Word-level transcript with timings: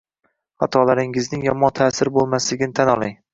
Xatolaringizning 0.63 1.43
yomon 1.49 1.75
ta’siri 1.81 2.15
bo’lmasligini 2.17 2.79
tan 2.81 2.93
oling 2.97 3.15